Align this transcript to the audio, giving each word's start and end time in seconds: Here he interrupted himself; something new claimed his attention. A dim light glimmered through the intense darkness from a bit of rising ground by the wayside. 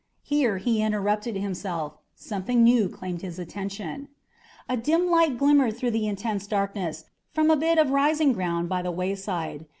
Here 0.23 0.57
he 0.57 0.81
interrupted 0.81 1.35
himself; 1.37 1.93
something 2.15 2.63
new 2.63 2.89
claimed 2.89 3.21
his 3.21 3.37
attention. 3.37 4.07
A 4.67 4.75
dim 4.75 5.11
light 5.11 5.37
glimmered 5.37 5.77
through 5.77 5.91
the 5.91 6.07
intense 6.07 6.47
darkness 6.47 7.05
from 7.29 7.51
a 7.51 7.55
bit 7.55 7.77
of 7.77 7.91
rising 7.91 8.33
ground 8.33 8.67
by 8.67 8.81
the 8.81 8.89
wayside. 8.89 9.67